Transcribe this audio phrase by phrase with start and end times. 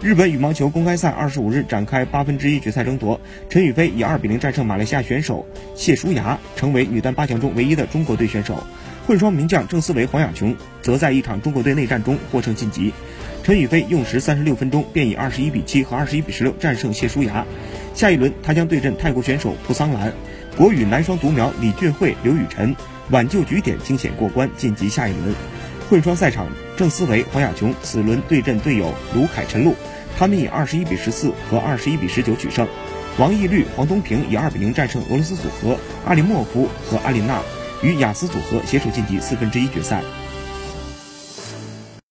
[0.00, 8.62] 日本羽毛球公开赛二十五日展开八分之一决赛争夺，陈雨菲以二比零战胜马来西亚选手谢淑雅，成为女单八强中唯一的中国队选手。
[9.08, 12.92] 混双名将郑思维、黄雅琼则在一场中国队内战中获胜晋级。
[13.42, 17.44] 陈雨菲用时三十六分钟便以二十一比七和二十一比十六战胜谢淑雅。
[17.92, 20.12] 下一轮她将对阵泰国选手蒲桑兰。
[20.56, 22.76] 国羽男双独苗李俊慧、刘雨辰
[23.10, 25.34] 挽救局点惊险过关晋级下一轮。
[25.88, 26.46] 混双赛场，
[26.76, 29.74] 郑思维、黄雅琼此轮对阵队友卢凯、陈露，
[30.18, 32.68] 他们以二十一比十四和二十一比十九取胜。
[33.18, 37.40] 王懿律、黄东萍以二比零战胜俄罗斯组合阿里莫夫和阿琳娜，
[37.82, 40.02] 与雅思组合携手晋级四分之一决赛。